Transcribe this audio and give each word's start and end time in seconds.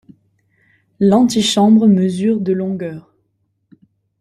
L'antichambre 0.99 1.85
mesure 1.85 2.39
de 2.41 2.53
longueur. 2.53 3.13